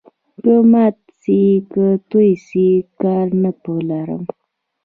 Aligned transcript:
که 0.41 0.53
مات 0.71 0.97
سي 1.21 1.39
که 1.71 1.85
توی 2.09 2.31
سي، 2.47 2.67
کار 3.01 3.27
نه 3.43 3.51
په 3.61 3.71
لرم. 3.87 4.23